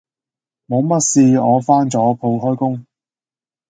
[0.65, 2.85] 冇乜事我返咗鋪開工